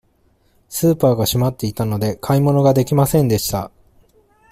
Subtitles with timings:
[0.67, 3.69] スーパーが閉まっていたので、買い物ができませんでした。